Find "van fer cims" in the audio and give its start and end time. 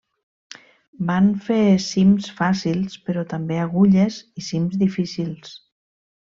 1.09-2.29